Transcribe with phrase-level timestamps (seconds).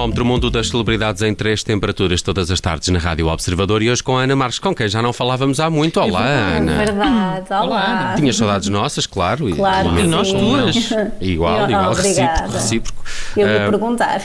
[0.00, 4.02] Termómetro Mundo das Celebridades em três temperaturas todas as tardes na Rádio Observador e hoje
[4.02, 6.00] com a Ana Marques, com quem já não falávamos há muito.
[6.00, 6.74] Olá, Ana.
[6.78, 7.60] Verdade, olá.
[7.64, 9.46] Olá, Tinhas saudades nossas, claro.
[9.50, 10.74] e- Claro e E nós duas.
[11.20, 12.40] Igual, Eu- igual, obrigada.
[12.46, 13.04] recíproco, recíproco.
[13.36, 14.22] Eu vou Ah, perguntar.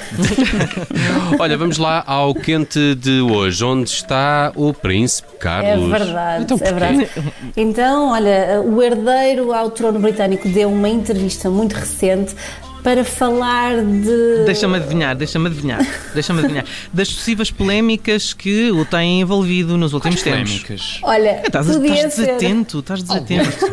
[1.37, 5.89] Olha, vamos lá ao quente de hoje, onde está o Príncipe É Carlos.
[5.89, 7.09] verdade, Então, é verdade.
[7.57, 12.33] Então, olha, o herdeiro ao trono britânico deu uma entrevista muito recente
[12.85, 14.43] para falar de.
[14.45, 15.79] Deixa-me adivinhar, deixa-me adivinhar,
[16.13, 16.65] deixa-me adivinhar.
[16.93, 20.51] Das sucessivas polémicas que o têm envolvido nos últimos tempos.
[20.51, 20.99] polémicas.
[21.01, 22.25] Olha, Estás, podia estás ser.
[22.27, 23.65] desatento, estás desatento.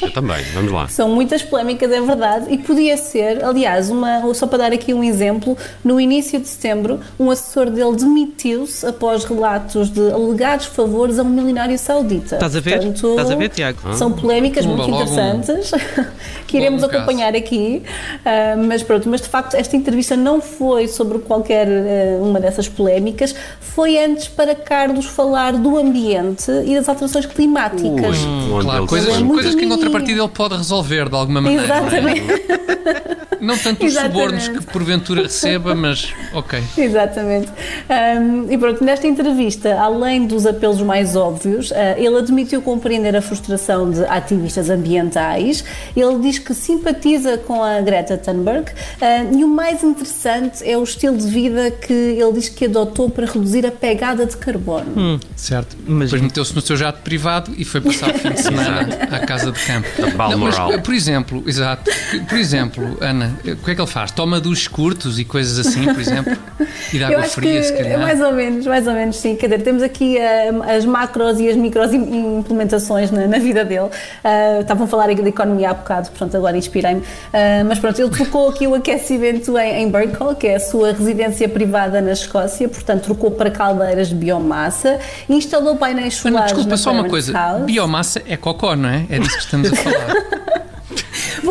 [0.00, 0.88] Eu também, vamos lá.
[0.88, 5.04] São muitas polémicas, é verdade, e podia ser, aliás, uma, só para dar aqui um
[5.04, 5.54] exemplo,
[5.84, 11.28] no início de setembro, um assessor dele demitiu-se após relatos de alegados favores a um
[11.28, 12.36] milionário saudita.
[12.36, 12.76] Estás a ver?
[12.78, 13.94] Portanto, Estás a ver, Tiago?
[13.94, 15.70] São polémicas Pumba, muito logo um- interessantes
[16.48, 16.96] que iremos caso.
[16.96, 17.82] acompanhar aqui,
[18.38, 22.68] ah, mas pronto, mas de facto esta entrevista não foi sobre qualquer ah, uma dessas
[22.68, 28.16] polémicas, foi antes para Carlos falar do ambiente e das alterações climáticas.
[28.52, 31.64] Onde Claro, ele- coisas, é coisas que em contrapartida ele pode resolver de alguma maneira.
[31.64, 32.22] Exatamente.
[33.40, 36.62] Não tanto os subornos que porventura receba, mas ok.
[36.76, 37.48] Exatamente.
[37.88, 43.22] Um, e pronto, nesta entrevista, além dos apelos mais óbvios, uh, ele admitiu compreender a
[43.22, 45.64] frustração de ativistas ambientais.
[45.96, 48.70] Ele diz que simpatiza com a Greta Thunberg.
[48.70, 53.08] uh, e o mais interessante é o estilo de vida que ele diz que adotou
[53.10, 55.20] para reduzir a pegada de carbono.
[55.36, 55.76] Certo.
[55.86, 59.20] Mas- Depois meteu-se no seu jato privado e foi passar o fim de semana à
[59.20, 59.88] casa de campo.
[60.16, 60.72] Balmoral.
[60.72, 61.90] mas, por exemplo, exato,
[62.28, 64.10] por exemplo, Ana, o que é que ele faz?
[64.10, 66.36] Toma duches curtos e coisas assim, por exemplo?
[66.92, 68.00] E de água fria, que se calhar.
[68.00, 69.36] mais ou menos, mais ou menos sim.
[69.36, 73.64] Quer dizer, temos aqui ah, as macros e as micros im- implementações na, na vida
[73.64, 73.88] dele.
[74.24, 77.02] Ah, estavam a falar de economia há bocado, portanto agora inspirei-me.
[77.32, 79.92] Ah, mas pronto, ele trocou aqui o aquecimento em, em
[80.38, 84.98] que é a sua residência privada na Escócia, portanto trocou para caldeiras de biomassa,
[85.28, 87.32] instalou painéis solares desculpa, na só uma coisa.
[87.64, 89.06] Biomassa é cocó, não é?
[89.10, 90.37] É disso que estamos a falar.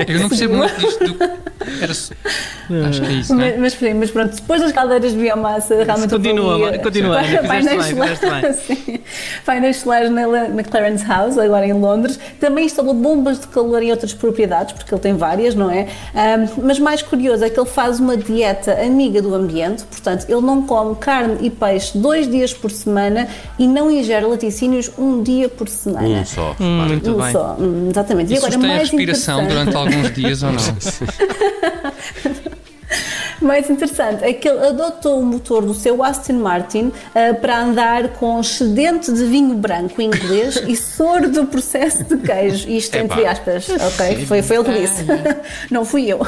[0.07, 1.03] Eu não percebo muito disto.
[1.13, 1.17] Do...
[1.81, 1.93] Era...
[1.93, 2.13] só-
[2.89, 3.51] Acho que é isso, não é?
[3.51, 7.15] Mas, mas, sim, mas pronto, depois das caldeiras de biomassa, realmente continua, valia- continua,
[7.47, 8.59] painéis solares-.
[9.45, 12.19] Painéis na, na Clarence House, agora em Londres.
[12.39, 15.87] Também instalou bombas de calor em outras propriedades, porque ele tem várias, não é?
[16.13, 20.41] Ahm, mas mais curioso é que ele faz uma dieta amiga do ambiente, portanto, ele
[20.41, 23.27] não come carne e peixe dois dias por semana
[23.57, 26.07] e não ingere laticínios um dia por semana.
[26.07, 26.55] Um só.
[26.59, 27.31] Hum, muito Um bem.
[27.31, 28.33] só, hum, exatamente.
[28.33, 30.57] E agora, sustém a mais respiração durante alguns dias ou não?
[33.41, 38.09] mais interessante é que ele adotou o motor do seu Aston Martin ah, para andar
[38.09, 42.69] com excedente de vinho branco inglês e soro do processo de queijo.
[42.69, 43.15] Isto Epá.
[43.15, 44.25] entre aspas, ok?
[44.25, 45.05] Foi, foi ele que disse.
[45.71, 46.19] Não fui eu.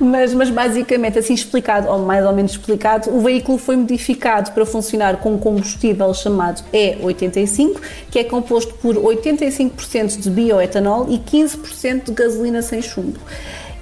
[0.00, 4.64] Mas, mas basicamente, assim explicado, ou mais ou menos explicado, o veículo foi modificado para
[4.64, 12.04] funcionar com um combustível chamado E85, que é composto por 85% de bioetanol e 15%
[12.04, 13.18] de gasolina sem chumbo.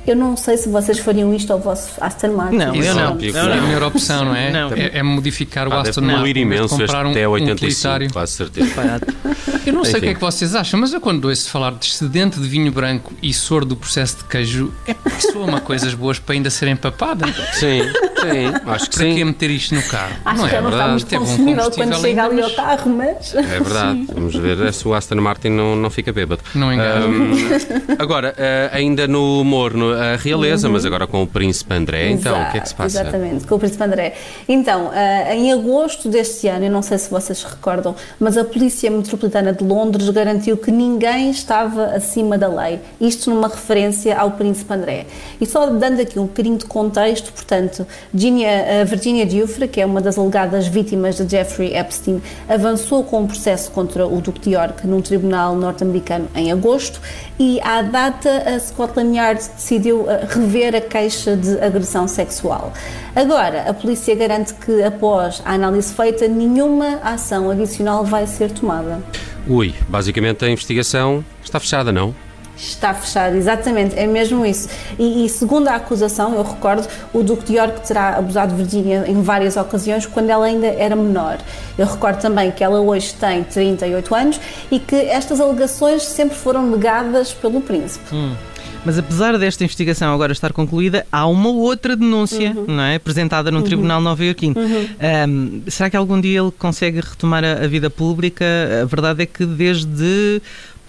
[0.07, 2.57] Eu não sei se vocês fariam isto ao vosso Aston Martin.
[2.57, 3.17] Não, eu não.
[3.17, 3.67] que Eu É a não.
[3.69, 4.51] melhor opção, não é?
[4.51, 4.73] Não.
[4.73, 6.17] É, é modificar o Ah, Aston Martin.
[6.17, 8.13] poluir imenso este comprar um, até um 85, utilitário.
[8.13, 8.73] quase certeza.
[9.65, 11.87] Eu não sei o que é que vocês acham, mas eu quando ouço falar de
[11.87, 15.95] excedente de vinho branco e soro do processo de queijo, é porque soa uma coisas
[15.95, 17.25] boas para ainda ser empapada.
[17.53, 17.83] Sim,
[18.31, 20.15] sim, acho que Para que meter isto no carro?
[20.25, 20.91] Acho não que é ela está verdade?
[20.91, 23.35] muito Teve um consumível quando combustível chega ao mas- carro, mas.
[23.35, 24.07] É verdade.
[24.15, 26.43] Vamos ver se o Aston Martin não, não fica bêbado.
[26.55, 27.07] Não engano.
[27.07, 27.33] Ahm,
[27.99, 32.41] agora, ah, ainda no humor, no- a realeza, mas agora com o Príncipe André, então,
[32.41, 33.01] o que é que se passa?
[33.03, 34.15] Exatamente, com o Príncipe André.
[34.49, 38.45] Então, ah, em agosto deste ano, eu não sei se vocês se recordam, mas a
[38.45, 42.81] Polícia Metropolitana de Londres garantiu que ninguém estava acima da lei.
[43.01, 45.07] Isto numa referência ao Príncipe André.
[45.41, 49.27] E só dando aqui um bocadinho de contexto, portanto, Virginia, Virginia
[49.69, 54.21] que é uma das alegadas vítimas de Jeffrey Epstein, avançou com um processo contra o
[54.21, 57.01] Duque de York num tribunal norte-americano em agosto
[57.39, 62.73] e à data a Scotland Yard decidiu ah, rever a queixa de agressão sexual.
[63.17, 69.03] Agora, a polícia garante que após a análise feita, nenhuma ação adicional vai ser tomada.
[69.49, 72.15] Ui, basicamente a investigação está fechada, não?
[72.63, 74.69] Está fechado, exatamente, é mesmo isso.
[74.97, 79.05] E, e, segundo a acusação, eu recordo, o Duque de York terá abusado de Virginia
[79.09, 81.39] em várias ocasiões quando ela ainda era menor.
[81.77, 86.65] Eu recordo também que ela hoje tem 38 anos e que estas alegações sempre foram
[86.65, 88.15] negadas pelo príncipe.
[88.15, 88.37] Hum.
[88.85, 92.65] Mas apesar desta investigação agora estar concluída, há uma outra denúncia, uhum.
[92.67, 92.97] não é?
[92.97, 93.65] Apresentada num uhum.
[93.65, 94.55] tribunal nova-iorquino.
[94.57, 94.89] Uhum.
[95.29, 98.45] Um, será que algum dia ele consegue retomar a, a vida pública?
[98.83, 100.43] A verdade é que desde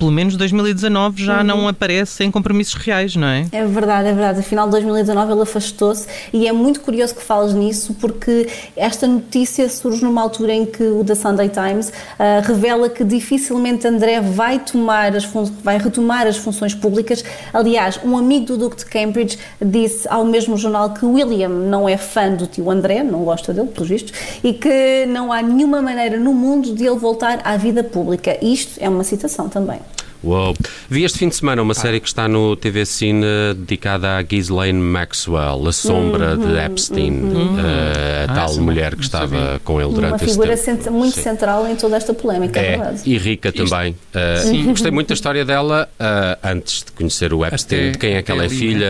[0.03, 1.43] pelo menos 2019 já uhum.
[1.45, 3.45] não aparece em compromissos reais, não é?
[3.53, 4.41] É verdade, é verdade.
[4.41, 10.03] Afinal, 2019 ele afastou-se e é muito curioso que fales nisso porque esta notícia surge
[10.03, 15.15] numa altura em que o The Sunday Times uh, revela que dificilmente André vai tomar
[15.15, 15.23] as
[15.63, 17.23] vai retomar as funções públicas.
[17.53, 21.95] Aliás, um amigo do Duque de Cambridge disse ao mesmo jornal que William não é
[21.95, 24.11] fã do tio André, não gosta dele, pelos vistos,
[24.43, 28.37] e que não há nenhuma maneira no mundo de ele voltar à vida pública.
[28.43, 29.79] Isto é uma citação também.
[30.23, 30.55] Uou.
[30.89, 34.79] Vi este fim de semana uma série que está no TV Cine dedicada a Ghislaine
[34.79, 37.55] Maxwell, a sombra uhum, de Epstein, uhum.
[37.55, 39.61] uh, a ah, tal mulher que estava sabia.
[39.65, 40.47] com ele durante esse tempo.
[40.47, 41.21] Uma figura muito sim.
[41.21, 43.01] central em toda esta polémica, é, é verdade.
[43.05, 43.65] E rica Isto.
[43.65, 43.95] também.
[44.15, 48.21] Uh, gostei muito da história dela uh, antes de conhecer o Epstein, de quem é
[48.21, 48.87] que ela é filha,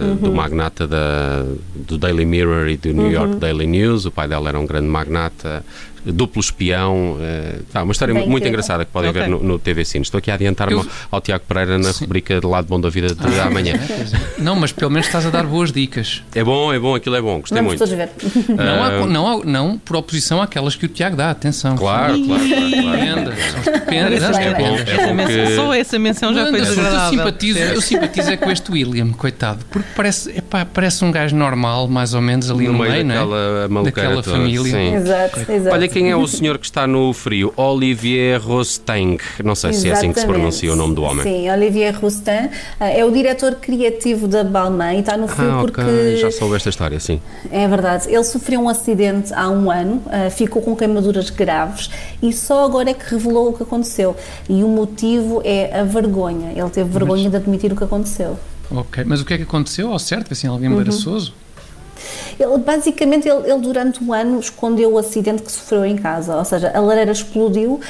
[0.00, 0.14] uhum.
[0.14, 3.38] do magnata da, do Daily Mirror e do New York uhum.
[3.40, 4.04] Daily News.
[4.04, 5.64] O pai dela era um grande magnata
[6.04, 7.16] duplo espião.
[7.16, 8.48] Uh, uma história Bem muito que...
[8.48, 9.22] engraçada que podem okay.
[9.22, 10.02] ver no, no, TV Cine.
[10.02, 10.86] Estou aqui a adiantar-me Eu...
[11.10, 12.04] ao Tiago Pereira na Sim.
[12.04, 13.74] rubrica de Lado Bom da Vida de ah, amanhã.
[13.74, 16.22] É, não, mas pelo menos estás a dar boas dicas.
[16.34, 17.96] É bom, é bom, aquilo é bom, gostei Vamos muito.
[17.96, 18.10] Ver.
[18.48, 21.76] Não, há, não, há, não por oposição àquelas que o Tiago dá, atenção.
[21.76, 22.70] Claro, claro, claro.
[22.82, 23.36] claro.
[23.64, 24.38] São estupendas.
[24.38, 25.56] É bom, é bom que...
[25.56, 26.98] Só essa menção já foi desagradável.
[26.98, 31.34] Eu simpatizo, eu simpatizo é com este William, coitado, porque parece, epá, parece um gajo
[31.36, 33.84] normal, mais ou menos ali no, no meio, meio daquela, é?
[33.84, 34.72] daquela família.
[34.72, 34.94] Sim.
[34.94, 35.74] Exato, exato.
[35.74, 39.18] Olha quem é o senhor que está no frio, Olivier Rosteng.
[39.44, 41.22] Não sei se é assim que se pronuncia o nome do homem.
[41.22, 42.50] Sim, Olivier Rosteng
[42.80, 45.80] eh, é o diretor criativo da Balmain e está no frio ah, porque.
[45.80, 46.16] Okay.
[46.16, 47.20] Já soube esta história, sim.
[47.50, 48.08] É verdade.
[48.08, 51.90] Ele sofreu um acidente há um ano, eh, ficou com queimaduras graves
[52.22, 54.16] e só agora é que revelou o que aconteceu.
[54.48, 56.52] E o motivo é a vergonha.
[56.54, 57.32] Ele teve vergonha mas...
[57.32, 58.38] de admitir o que aconteceu.
[58.70, 60.32] Ok, mas o que é que aconteceu ao certo?
[60.32, 61.30] Assim, alguém embaraçoso?
[61.30, 61.47] Uhum.
[62.38, 66.44] Ele, basicamente, ele, ele, durante o ano escondeu o acidente que sofreu em casa, ou
[66.44, 67.80] seja, a lareira explodiu, uh,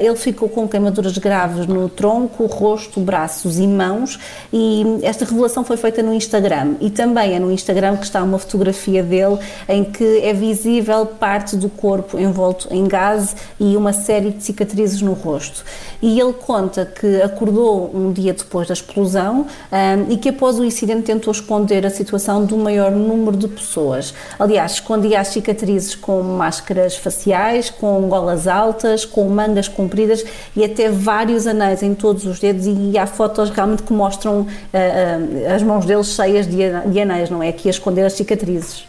[0.00, 4.18] ele ficou com queimaduras graves no tronco, rosto, braços e mãos
[4.52, 8.38] e esta revelação foi feita no Instagram e também é no Instagram que está uma
[8.38, 9.38] fotografia dele
[9.68, 15.00] em que é visível parte do corpo envolto em gás e uma série de cicatrizes
[15.02, 15.64] no rosto.
[16.00, 20.58] E ele conta que acordou um dia depois da explosão um, ah, e que após
[20.58, 23.91] o incidente tentou esconder a situação do maior número de pessoas.
[24.38, 30.24] Aliás, escondia as cicatrizes com máscaras faciais, com golas altas, com mangas compridas
[30.56, 34.46] e até vários anéis em todos os dedos e há fotos realmente que mostram uh,
[34.46, 37.48] uh, as mãos dele cheias de, de anéis, não é?
[37.48, 38.84] Aqui a esconder as cicatrizes.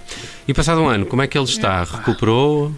[0.47, 1.83] E passado um ano, como é que ele está?
[1.83, 2.71] Recuperou?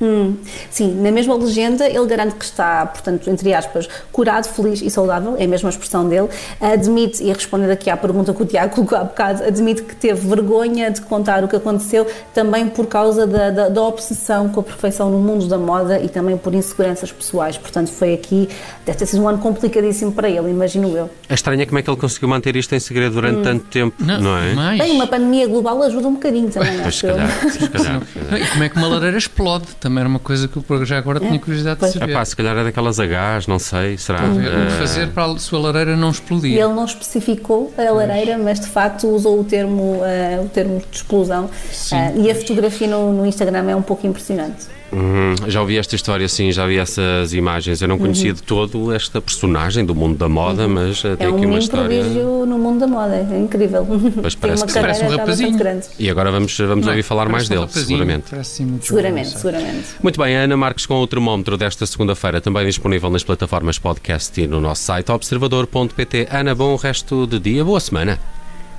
[0.00, 0.36] Hum,
[0.70, 5.36] sim, na mesma legenda ele garante que está, portanto, entre aspas, curado, feliz e saudável,
[5.38, 6.28] é a mesma expressão dele.
[6.60, 10.26] Admite, e respondendo aqui à pergunta que o Tiago colocou há bocado, admite que teve
[10.28, 14.62] vergonha de contar o que aconteceu também por causa da, da, da obsessão com a
[14.62, 17.58] perfeição no mundo da moda e também por inseguranças pessoais.
[17.58, 18.48] Portanto, foi aqui,
[18.86, 21.10] deve ter sido um ano complicadíssimo para ele, imagino eu.
[21.28, 23.42] É estranho é como é que ele conseguiu manter isto em segredo durante hum.
[23.42, 24.54] tanto tempo, não, não é?
[24.54, 24.78] Mais.
[24.78, 28.02] Bem, uma pandemia global ajuda um bocadinho também, acho se calhar, se calhar.
[28.40, 29.66] E como é que uma lareira explode?
[29.87, 32.10] também era uma coisa que eu já agora tinha curiosidade de saber.
[32.10, 34.24] É pá, se calhar é daquelas Hs, não sei, será?
[34.24, 34.70] O que uh...
[34.78, 36.52] fazer para a sua lareira não explodir?
[36.52, 40.96] Ele não especificou a lareira, mas de facto usou o termo, uh, o termo de
[40.96, 44.77] explosão uh, e a fotografia no, no Instagram é um pouco impressionante.
[44.90, 45.34] Uhum.
[45.48, 47.82] Já ouvi esta história, sim, já vi essas imagens.
[47.82, 48.34] Eu não conhecia uhum.
[48.36, 50.74] de todo esta personagem do mundo da moda, uhum.
[50.74, 51.94] mas tem é aqui um uma história.
[51.94, 53.86] É um no mundo da moda, é incrível.
[54.20, 55.58] Pois parece, que parece um rapazinho.
[55.98, 58.34] E agora vamos, vamos ouvir falar mais um dele, seguramente.
[58.60, 59.86] Muito seguramente, bom, seguramente.
[60.02, 64.46] Muito bem, Ana Marques com o termómetro desta segunda-feira, também disponível nas plataformas podcast e
[64.46, 66.28] no nosso site observador.pt.
[66.30, 68.18] Ana, bom resto de dia, boa semana.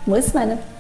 [0.06, 0.79] Boa semana.